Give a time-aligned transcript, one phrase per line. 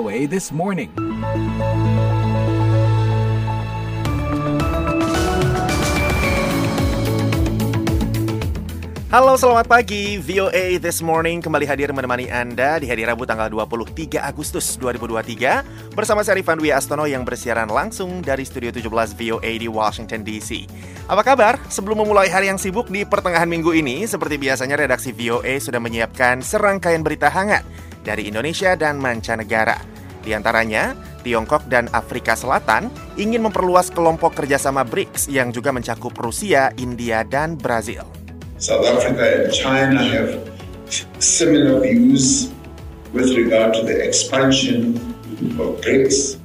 [0.00, 0.88] VOA This Morning.
[9.12, 10.16] Halo, selamat pagi.
[10.24, 16.24] VOA This Morning kembali hadir menemani Anda di hari Rabu tanggal 23 Agustus 2023 bersama
[16.24, 20.64] saya Rifan Dwi Astono yang bersiaran langsung dari Studio 17 VOA di Washington DC.
[21.12, 21.60] Apa kabar?
[21.68, 26.40] Sebelum memulai hari yang sibuk di pertengahan minggu ini, seperti biasanya redaksi VOA sudah menyiapkan
[26.40, 27.68] serangkaian berita hangat
[28.04, 29.80] dari Indonesia dan mancanegara.
[30.20, 36.72] Di antaranya, Tiongkok dan Afrika Selatan ingin memperluas kelompok kerjasama BRICS yang juga mencakup Rusia,
[36.80, 38.04] India, dan Brazil.
[38.60, 40.36] South Africa and China have
[41.16, 42.52] similar views
[43.16, 45.00] with regard to the expansion
[45.56, 46.36] of BRICS.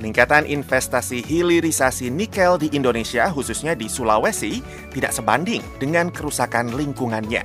[0.00, 4.64] Peningkatan investasi hilirisasi nikel di Indonesia, khususnya di Sulawesi,
[4.96, 7.44] tidak sebanding dengan kerusakan lingkungannya.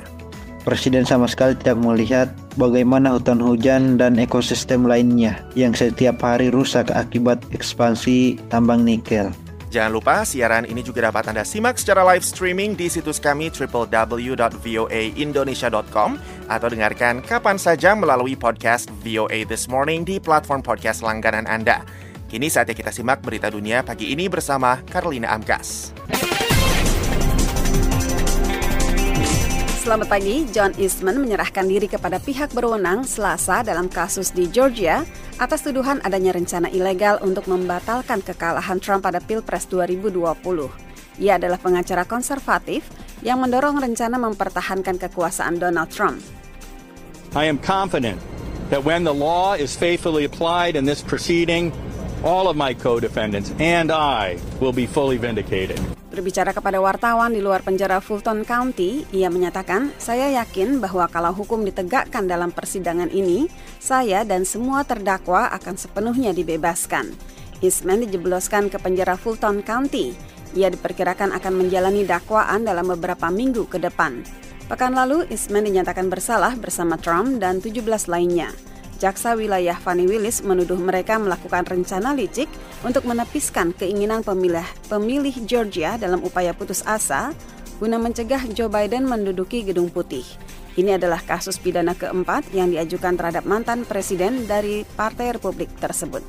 [0.66, 6.90] Presiden sama sekali tidak melihat bagaimana hutan hujan dan ekosistem lainnya yang setiap hari rusak
[6.90, 9.30] akibat ekspansi tambang nikel.
[9.70, 16.10] Jangan lupa siaran ini juga dapat Anda simak secara live streaming di situs kami www.voaindonesia.com
[16.49, 21.85] atau dengarkan kapan saja melalui podcast VOA This Morning di platform podcast langganan Anda.
[22.26, 25.94] Kini saatnya kita simak berita dunia pagi ini bersama Carolina Amkas.
[29.86, 35.05] Selamat pagi, John Eastman menyerahkan diri kepada pihak berwenang Selasa dalam kasus di Georgia
[35.38, 40.41] atas tuduhan adanya rencana ilegal untuk membatalkan kekalahan Trump pada Pilpres 2020.
[41.22, 42.82] Ia adalah pengacara konservatif
[43.22, 46.18] yang mendorong rencana mempertahankan kekuasaan Donald Trump.
[47.38, 48.18] I am confident
[48.74, 51.70] that when the law is faithfully applied in this proceeding,
[52.26, 55.78] all of my co-defendants and I will be fully vindicated.
[56.16, 61.68] Berbicara kepada wartawan di luar penjara Fulton County, ia menyatakan, "Saya yakin bahwa kalau hukum
[61.68, 63.52] ditegakkan dalam persidangan ini,
[63.84, 67.12] saya dan semua terdakwa akan sepenuhnya dibebaskan."
[67.59, 70.16] Eastman dijebloskan ke penjara Fulton County.
[70.56, 74.23] Ia diperkirakan akan menjalani dakwaan dalam beberapa minggu ke depan.
[74.72, 78.56] Pekan lalu, Eastman dinyatakan bersalah bersama Trump dan 17 lainnya.
[78.95, 82.47] Jaksa wilayah Fanny Willis menuduh mereka melakukan rencana licik
[82.79, 87.35] untuk menepiskan keinginan pemilih, pemilih Georgia dalam upaya putus asa
[87.75, 90.23] guna mencegah Joe Biden menduduki Gedung Putih.
[90.79, 96.23] Ini adalah kasus pidana keempat yang diajukan terhadap mantan presiden dari Partai Republik tersebut.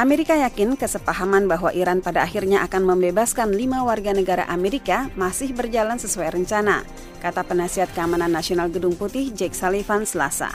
[0.00, 6.00] Amerika yakin kesepahaman bahwa Iran pada akhirnya akan membebaskan lima warga negara Amerika masih berjalan
[6.00, 6.80] sesuai rencana,
[7.20, 10.48] kata penasihat keamanan nasional Gedung Putih Jake Sullivan Selasa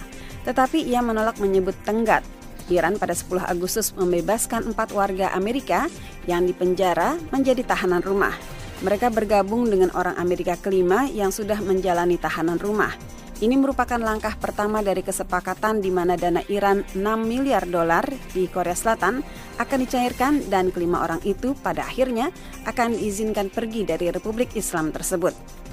[0.46, 2.24] tetapi ia menolak menyebut tenggat.
[2.70, 5.86] Iran pada 10 Agustus membebaskan empat warga Amerika
[6.26, 8.34] yang dipenjara menjadi tahanan rumah.
[8.82, 12.94] Mereka bergabung dengan orang Amerika kelima yang sudah menjalani tahanan rumah.
[13.36, 18.72] Ini merupakan langkah pertama dari kesepakatan di mana dana Iran 6 miliar dolar di Korea
[18.72, 19.20] Selatan
[19.60, 22.32] akan dicairkan dan kelima orang itu pada akhirnya
[22.64, 25.65] akan diizinkan pergi dari Republik Islam tersebut.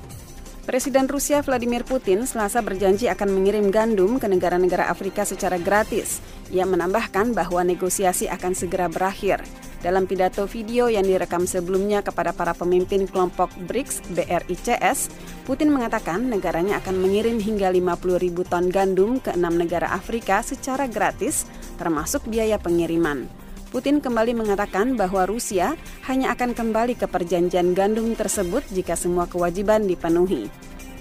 [0.62, 6.22] Presiden Rusia Vladimir Putin selasa berjanji akan mengirim gandum ke negara-negara Afrika secara gratis.
[6.54, 9.42] Ia menambahkan bahwa negosiasi akan segera berakhir.
[9.82, 15.10] Dalam pidato video yang direkam sebelumnya kepada para pemimpin kelompok BRICS BRICS,
[15.42, 20.86] Putin mengatakan negaranya akan mengirim hingga 50 ribu ton gandum ke enam negara Afrika secara
[20.86, 21.42] gratis,
[21.74, 23.41] termasuk biaya pengiriman.
[23.72, 29.88] Putin kembali mengatakan bahwa Rusia hanya akan kembali ke perjanjian gandum tersebut jika semua kewajiban
[29.88, 30.53] dipenuhi.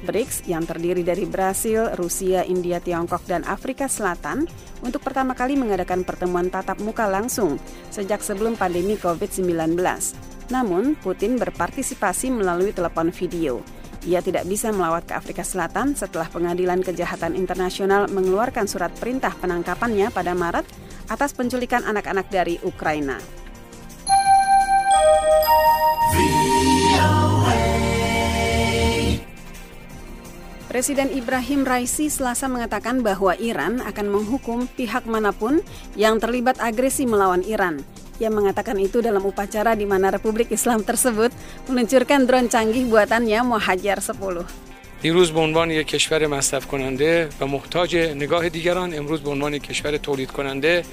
[0.08, 4.48] BRICS yang terdiri dari Brasil, Rusia, India, Tiongkok, dan Afrika Selatan
[4.82, 7.60] untuk pertama kali mengadakan pertemuan tatap muka langsung
[7.92, 9.76] sejak sebelum pandemi COVID-19.
[10.50, 13.60] Namun, Putin berpartisipasi melalui telepon video.
[14.08, 20.10] Ia tidak bisa melawat ke Afrika Selatan setelah Pengadilan Kejahatan Internasional mengeluarkan surat perintah penangkapannya
[20.10, 20.66] pada Maret
[21.12, 23.20] atas penculikan anak-anak dari Ukraina.
[30.72, 35.60] Presiden Ibrahim Raisi selasa mengatakan bahwa Iran akan menghukum pihak mana pun
[36.00, 37.84] yang terlibat agresi melawan Iran.
[38.24, 41.36] Ia mengatakan itu dalam upacara di mana Republik Islam tersebut
[41.68, 44.71] meluncurkan drone canggih buatannya Mohajer 10.
[45.03, 49.63] دیروز به عنوان یک کشور مصرف کننده و محتاج نگاه دیگران امروز به عنوان یک
[49.63, 50.85] کشور تولید کننده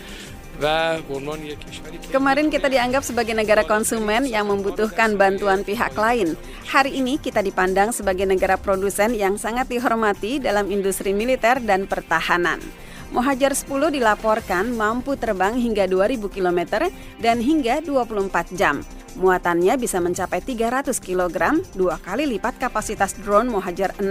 [2.14, 6.38] Kemarin kita dianggap sebagai negara konsumen yang membutuhkan bantuan pihak lain.
[6.70, 12.62] Hari ini kita dipandang sebagai negara produsen yang sangat dihormati dalam industri militer dan pertahanan.
[13.10, 16.86] Mohajar 10 dilaporkan mampu terbang hingga 2000 km
[17.18, 18.86] dan hingga 24 jam.
[19.19, 24.07] Muatannya bisa mencapai 300 kg, dua kali lipat kapasitas drone Mohajer 6.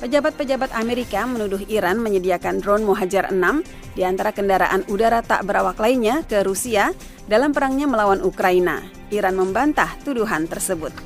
[0.00, 3.36] Pejabat-pejabat Amerika menuduh Iran menyediakan drone Muhajir 6
[3.92, 6.96] di antara kendaraan udara tak berawak lainnya ke Rusia
[7.28, 8.80] dalam perangnya melawan Ukraina.
[9.12, 10.96] Iran membantah tuduhan tersebut.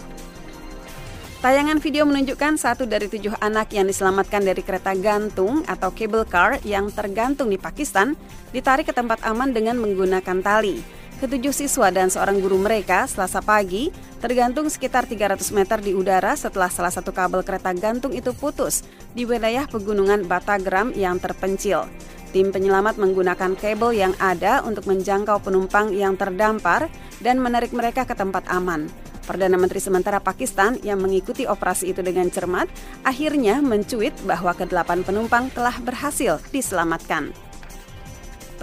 [1.43, 6.63] Tayangan video menunjukkan satu dari tujuh anak yang diselamatkan dari kereta gantung atau cable car
[6.63, 8.15] yang tergantung di Pakistan
[8.55, 10.79] ditarik ke tempat aman dengan menggunakan tali.
[11.25, 13.89] Ketujuh siswa dan seorang guru mereka selasa pagi
[14.21, 18.85] tergantung sekitar 300 meter di udara setelah salah satu kabel kereta gantung itu putus
[19.17, 21.89] di wilayah pegunungan Batagram yang terpencil.
[22.37, 26.93] Tim penyelamat menggunakan kabel yang ada untuk menjangkau penumpang yang terdampar
[27.25, 28.85] dan menarik mereka ke tempat aman.
[29.25, 32.69] Perdana Menteri sementara Pakistan yang mengikuti operasi itu dengan cermat
[33.01, 37.33] akhirnya mencuit bahwa kedelapan penumpang telah berhasil diselamatkan.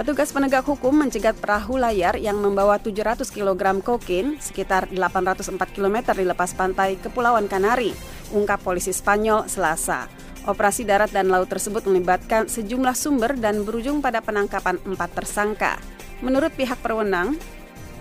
[0.02, 6.26] Petugas penegak hukum mencegat perahu layar yang membawa 700 kg kokain sekitar 804 km di
[6.26, 7.94] lepas pantai Kepulauan Kanari,
[8.34, 10.10] ungkap polisi Spanyol Selasa.
[10.50, 15.78] Operasi darat dan laut tersebut melibatkan sejumlah sumber dan berujung pada penangkapan empat tersangka.
[16.26, 17.38] Menurut pihak perwenang,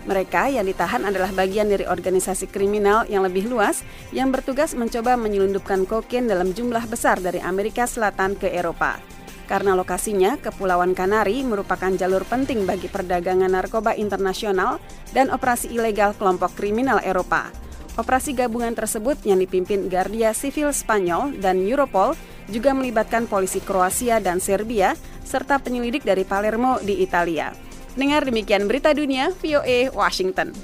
[0.08, 5.84] mereka yang ditahan adalah bagian dari organisasi kriminal yang lebih luas yang bertugas mencoba menyelundupkan
[5.84, 9.19] kokain dalam jumlah besar dari Amerika Selatan ke Eropa.
[9.50, 14.78] Karena lokasinya, Kepulauan Kanari merupakan jalur penting bagi perdagangan narkoba internasional
[15.10, 17.50] dan operasi ilegal kelompok kriminal Eropa.
[17.98, 22.14] Operasi gabungan tersebut yang dipimpin Guardia Civil Spanyol dan Europol
[22.46, 24.94] juga melibatkan polisi Kroasia dan Serbia
[25.26, 27.50] serta penyelidik dari Palermo di Italia.
[27.98, 30.54] Dengar demikian berita dunia VOA Washington.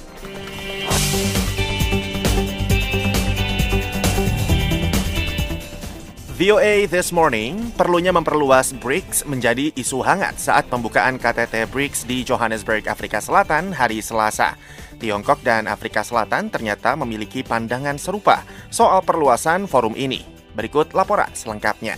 [6.36, 12.84] VOA This Morning perlunya memperluas BRICS menjadi isu hangat saat pembukaan KTT BRICS di Johannesburg,
[12.92, 14.52] Afrika Selatan hari Selasa.
[15.00, 20.28] Tiongkok dan Afrika Selatan ternyata memiliki pandangan serupa soal perluasan forum ini.
[20.52, 21.96] Berikut laporan selengkapnya.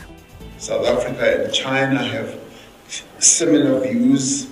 [0.55, 2.39] South Africa and China have
[3.19, 4.47] similar views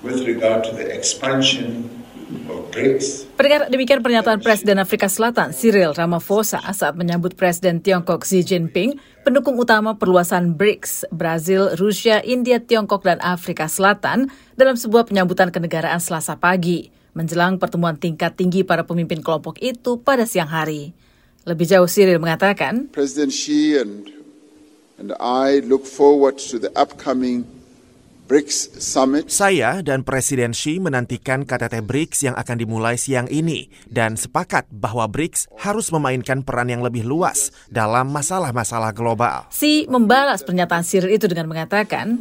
[0.00, 1.97] with regard to the expansion
[2.28, 9.56] Pendengar demikian pernyataan Presiden Afrika Selatan Cyril Ramaphosa saat menyambut Presiden Tiongkok Xi Jinping, pendukung
[9.56, 14.28] utama perluasan BRICS, Brazil, Rusia, India, Tiongkok, dan Afrika Selatan
[14.60, 20.28] dalam sebuah penyambutan kenegaraan selasa pagi, menjelang pertemuan tingkat tinggi para pemimpin kelompok itu pada
[20.28, 20.92] siang hari.
[21.48, 24.12] Lebih jauh Cyril mengatakan, President Xi and,
[25.00, 27.48] and I look forward to the upcoming
[28.28, 29.24] BRICS Summit.
[29.32, 35.08] Saya dan Presiden Xi menantikan KTT BRICS yang akan dimulai siang ini dan sepakat bahwa
[35.08, 39.48] BRICS harus memainkan peran yang lebih luas dalam masalah-masalah global.
[39.48, 42.20] Xi membalas pernyataan Cyril itu dengan mengatakan,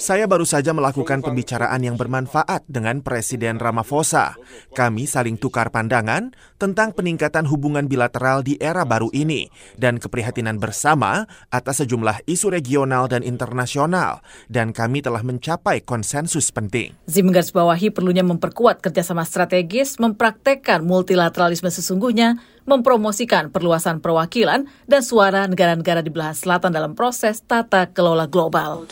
[0.00, 4.32] saya baru saja melakukan pembicaraan yang bermanfaat dengan Presiden Ramaphosa.
[4.72, 11.28] Kami saling tukar pandangan tentang peningkatan hubungan bilateral di era baru ini dan keprihatinan bersama
[11.52, 14.24] atas sejumlah isu regional dan internasional.
[14.48, 16.96] Dan kami telah mencapai konsensus penting.
[17.04, 22.40] Zim menggarisbawahi perlunya memperkuat kerjasama strategis, mempraktekkan multilateralisme sesungguhnya,
[22.70, 28.86] mempromosikan perluasan perwakilan dan suara negara-negara di belahan selatan dalam proses tata kelola global.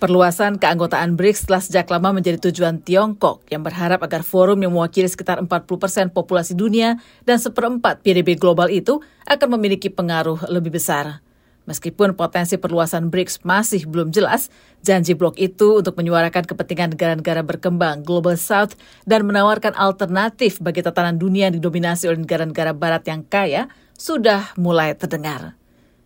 [0.00, 5.12] Perluasan keanggotaan BRICS telah sejak lama menjadi tujuan Tiongkok yang berharap agar forum yang mewakili
[5.12, 6.96] sekitar 40 persen populasi dunia
[7.28, 11.25] dan seperempat PDB global itu akan memiliki pengaruh lebih besar.
[11.66, 14.54] Meskipun potensi perluasan BRICS masih belum jelas,
[14.86, 21.18] janji blok itu untuk menyuarakan kepentingan negara-negara berkembang Global South dan menawarkan alternatif bagi tatanan
[21.18, 23.66] dunia yang didominasi oleh negara-negara barat yang kaya
[23.98, 25.58] sudah mulai terdengar.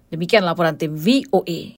[0.09, 1.77] Demikian laporan tim VOA.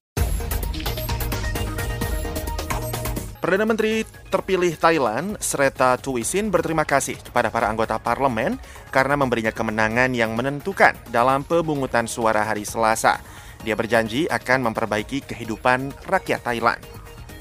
[3.43, 8.55] Perdana Menteri terpilih Thailand, Sreta Tuisin berterima kasih kepada para anggota parlemen
[8.87, 13.19] karena memberinya kemenangan yang menentukan dalam pemungutan suara hari Selasa.
[13.63, 16.83] Dia berjanji akan memperbaiki kehidupan rakyat Thailand.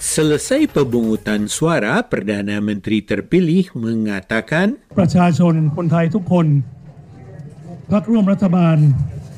[0.03, 4.79] Selesai pemungutan suara, Perdana Menteri terpilih mengatakan,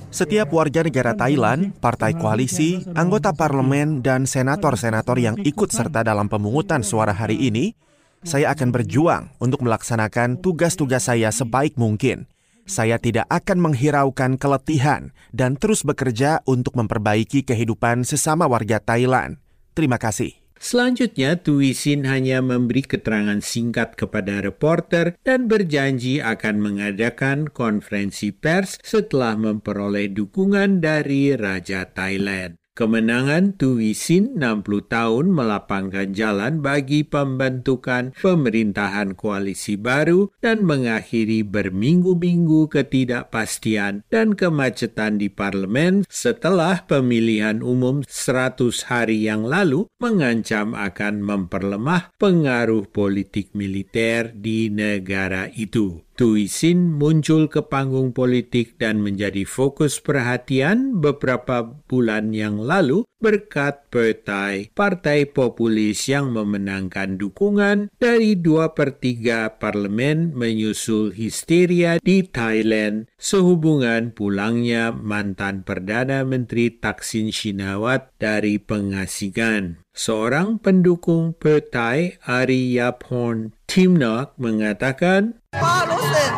[0.09, 6.81] setiap warga negara Thailand, partai koalisi, anggota parlemen, dan senator-senator yang ikut serta dalam pemungutan
[6.81, 7.77] suara hari ini,
[8.25, 12.25] saya akan berjuang untuk melaksanakan tugas-tugas saya sebaik mungkin
[12.65, 19.41] saya tidak akan menghiraukan keletihan dan terus bekerja untuk memperbaiki kehidupan sesama warga Thailand.
[19.77, 20.45] Terima kasih.
[20.65, 29.37] Selanjutnya, Tuisin hanya memberi keterangan singkat kepada reporter dan berjanji akan mengadakan konferensi pers setelah
[29.37, 32.64] memperoleh dukungan dari Raja Thailand.
[32.75, 44.03] Kemenangan Tuisin 60 tahun melapangkan jalan bagi pembentukan pemerintahan koalisi baru dan mengakhiri berminggu-minggu ketidakpastian
[44.11, 52.91] dan kemacetan di parlemen setelah pemilihan umum 100 hari yang lalu mengancam akan memperlemah pengaruh
[52.91, 56.04] politik militer di negara itu.
[56.15, 64.71] Tuisin muncul ke panggung politik dan menjadi fokus perhatian beberapa bulan yang lalu berkat Pertai,
[64.75, 74.15] partai populis yang memenangkan dukungan dari dua per tiga parlemen menyusul histeria di Thailand sehubungan
[74.15, 79.84] pulangnya mantan Perdana Menteri Taksin Shinawat dari pengasingan.
[79.95, 86.31] Seorang pendukung Pertai, Ariyapon Timnok mengatakan ก็รู้สึก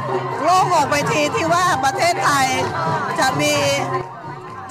[0.45, 2.47] โล่งอกไปทีที่ว่าประเทศไทย
[3.19, 3.55] จะมี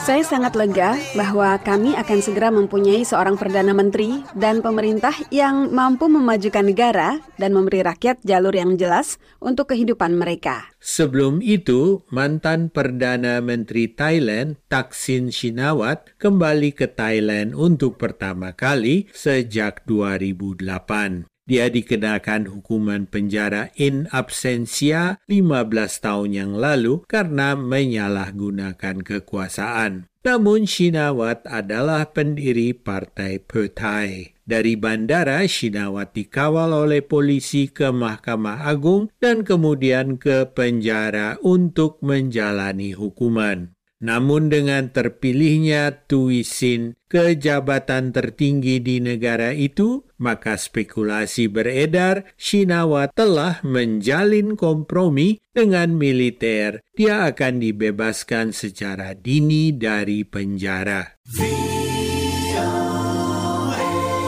[0.05, 6.05] Saya sangat lega bahwa kami akan segera mempunyai seorang Perdana Menteri dan pemerintah yang mampu
[6.05, 10.69] memajukan negara dan memberi rakyat jalur yang jelas untuk kehidupan mereka.
[10.77, 19.89] Sebelum itu, mantan Perdana Menteri Thailand, Taksin Shinawat, kembali ke Thailand untuk pertama kali sejak
[19.89, 21.34] 2008.
[21.45, 25.69] Dia dikenakan hukuman penjara in absentia 15
[26.01, 30.09] tahun yang lalu karena menyalahgunakan kekuasaan.
[30.25, 34.33] Namun Shinawat adalah pendiri Partai Pertai.
[34.41, 42.97] Dari bandara, Shinawat dikawal oleh polisi ke Mahkamah Agung dan kemudian ke penjara untuk menjalani
[42.97, 43.74] hukuman.
[44.05, 53.65] Namun dengan terpilihnya Tuisin ke jabatan tertinggi di negara itu, maka spekulasi beredar Shinawa telah
[53.65, 56.85] menjalin kompromi dengan militer.
[56.93, 61.17] Dia akan dibebaskan secara dini dari penjara.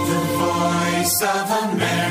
[0.07, 2.06] The Voice of America.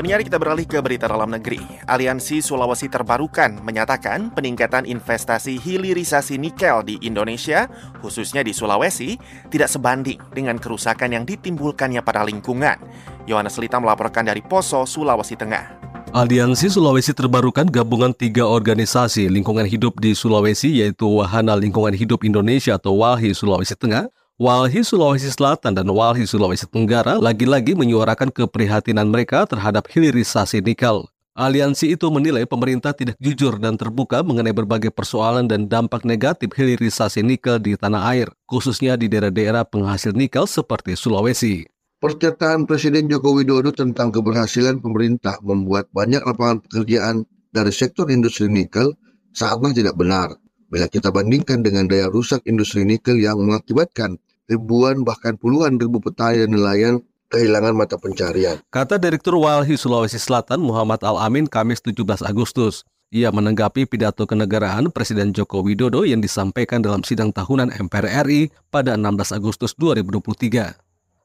[0.00, 1.60] Penyiar kita beralih ke berita dalam negeri.
[1.84, 7.68] Aliansi Sulawesi Terbarukan menyatakan peningkatan investasi hilirisasi nikel di Indonesia,
[8.00, 9.20] khususnya di Sulawesi,
[9.52, 12.80] tidak sebanding dengan kerusakan yang ditimbulkannya pada lingkungan.
[13.28, 15.76] Yohanes Lita melaporkan dari Poso, Sulawesi Tengah.
[16.16, 22.80] Aliansi Sulawesi Terbarukan gabungan tiga organisasi lingkungan hidup di Sulawesi yaitu Wahana Lingkungan Hidup Indonesia
[22.80, 24.08] atau WALHI Sulawesi Tengah,
[24.40, 31.12] Walhi Sulawesi Selatan dan Walhi Sulawesi Tenggara lagi-lagi menyuarakan keprihatinan mereka terhadap hilirisasi nikel.
[31.36, 37.20] Aliansi itu menilai pemerintah tidak jujur dan terbuka mengenai berbagai persoalan dan dampak negatif hilirisasi
[37.20, 41.68] nikel di tanah air, khususnya di daerah-daerah penghasil nikel seperti Sulawesi.
[42.00, 48.96] Pernyataan Presiden Joko Widodo tentang keberhasilan pemerintah membuat banyak lapangan pekerjaan dari sektor industri nikel
[49.36, 50.32] sangatlah tidak benar
[50.72, 54.16] bila kita bandingkan dengan daya rusak industri nikel yang mengakibatkan
[54.50, 56.94] ribuan bahkan puluhan ribu petani dan nelayan
[57.30, 58.58] kehilangan mata pencarian.
[58.74, 62.82] Kata Direktur Walhi Sulawesi Selatan Muhammad Al-Amin Kamis 17 Agustus.
[63.10, 68.94] Ia menanggapi pidato kenegaraan Presiden Joko Widodo yang disampaikan dalam sidang tahunan MPR RI pada
[68.94, 70.78] 16 Agustus 2023.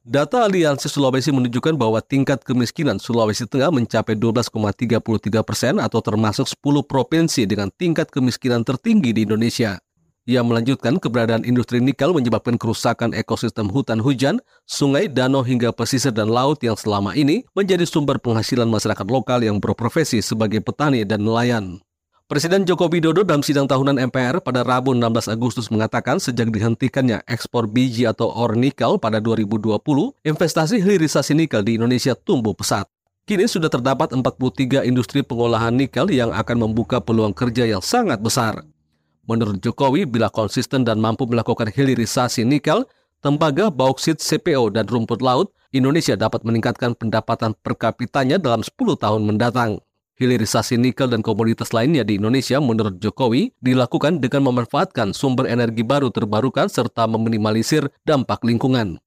[0.06, 5.02] Data Aliansi Sulawesi menunjukkan bahwa tingkat kemiskinan Sulawesi Tengah mencapai 12,33
[5.42, 9.82] persen atau termasuk 10 provinsi dengan tingkat kemiskinan tertinggi di Indonesia.
[10.26, 16.34] Ia melanjutkan keberadaan industri nikel menyebabkan kerusakan ekosistem hutan hujan, sungai, danau hingga pesisir dan
[16.34, 21.78] laut yang selama ini menjadi sumber penghasilan masyarakat lokal yang berprofesi sebagai petani dan nelayan.
[22.26, 27.70] Presiden Joko Widodo dalam sidang tahunan MPR pada Rabu 16 Agustus mengatakan sejak dihentikannya ekspor
[27.70, 29.78] biji atau ore nikel pada 2020,
[30.26, 32.90] investasi hilirisasi nikel di Indonesia tumbuh pesat.
[33.30, 38.66] Kini sudah terdapat 43 industri pengolahan nikel yang akan membuka peluang kerja yang sangat besar.
[39.26, 42.86] Menurut Jokowi, bila konsisten dan mampu melakukan hilirisasi nikel,
[43.26, 49.26] tembaga, bauksit, CPO, dan rumput laut, Indonesia dapat meningkatkan pendapatan per kapitanya dalam 10 tahun
[49.26, 49.82] mendatang.
[50.16, 56.08] Hilirisasi nikel dan komoditas lainnya di Indonesia menurut Jokowi dilakukan dengan memanfaatkan sumber energi baru
[56.08, 59.02] terbarukan serta meminimalisir dampak lingkungan.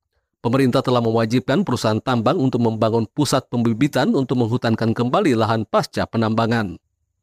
[0.44, 6.76] Pemerintah telah mewajibkan perusahaan tambang untuk membangun pusat pembibitan untuk menghutankan kembali lahan pasca penambangan.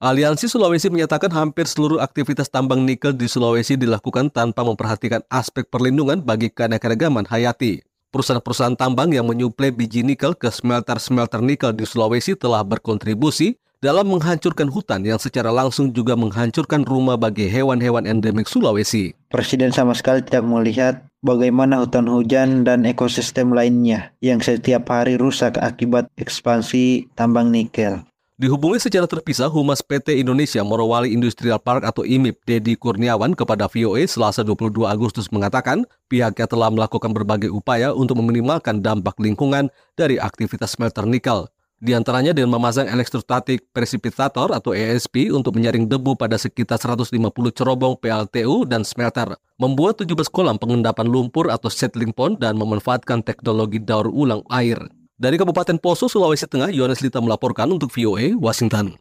[0.05, 6.21] Aliansi Sulawesi menyatakan hampir seluruh aktivitas tambang nikel di Sulawesi dilakukan tanpa memperhatikan aspek perlindungan
[6.21, 7.81] bagi keanekaragaman hayati.
[8.13, 14.69] Perusahaan-perusahaan tambang yang menyuplai biji nikel ke smelter-smelter nikel di Sulawesi telah berkontribusi dalam menghancurkan
[14.69, 19.17] hutan yang secara langsung juga menghancurkan rumah bagi hewan-hewan endemik Sulawesi.
[19.33, 25.57] Presiden sama sekali tidak melihat bagaimana hutan hujan dan ekosistem lainnya yang setiap hari rusak
[25.57, 28.05] akibat ekspansi tambang nikel.
[28.35, 34.03] Dihubungi secara terpisah Humas PT Indonesia Morowali Industrial Park atau IMIP Dedi Kurniawan kepada VOA
[34.11, 40.75] Selasa 22 Agustus mengatakan pihaknya telah melakukan berbagai upaya untuk meminimalkan dampak lingkungan dari aktivitas
[40.75, 41.47] smelter nikel.
[41.79, 47.15] Di antaranya dengan memasang elektrostatik precipitator atau ESP untuk menyaring debu pada sekitar 150
[47.55, 53.79] cerobong PLTU dan smelter, membuat 17 kolam pengendapan lumpur atau settling pond dan memanfaatkan teknologi
[53.79, 54.83] daur ulang air.
[55.15, 58.99] Dari Kabupaten Poso, Sulawesi Tengah, Yohanes Lita melaporkan untuk VOA Washington.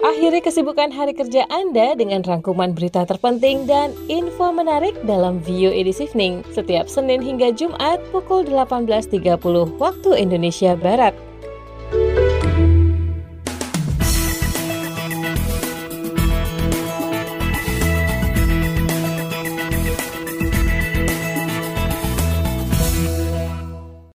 [0.00, 6.00] Akhiri kesibukan hari kerja Anda dengan rangkuman berita terpenting dan info menarik dalam VOA This
[6.00, 9.20] Evening setiap Senin hingga Jumat pukul 18.30
[9.76, 11.12] waktu Indonesia Barat.